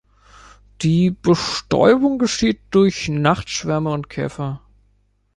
Die 0.81 1.11
Bestäubung 1.11 2.17
geschieht 2.17 2.59
durch 2.71 3.07
Nachtschwärmer 3.07 3.91
und 3.91 4.09
Käfer. 4.09 4.61